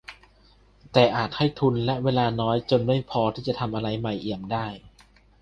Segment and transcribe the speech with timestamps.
[0.93, 4.67] แต่อาจให้ทุนและเวลาน้อยจนไม่พอจะทำอะไรใหม่เอี่ยมได้?